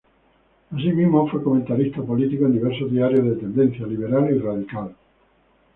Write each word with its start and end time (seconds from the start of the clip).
Asimismo, 0.71 1.27
fue 1.29 1.43
comentarista 1.43 2.01
político 2.01 2.45
en 2.47 2.53
diversos 2.53 2.89
diarios 2.89 3.23
de 3.23 3.35
tendencia 3.35 3.85
liberal 3.85 4.33
y 4.35 4.39
radical. 4.39 4.95